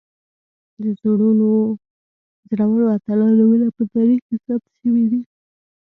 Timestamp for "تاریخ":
3.93-4.19